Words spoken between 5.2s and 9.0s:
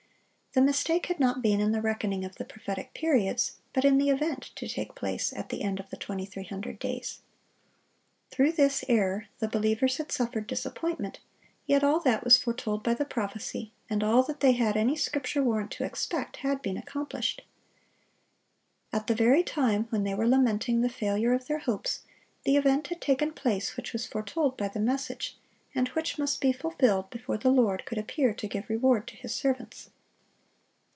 at the end of the 2300 days. Through this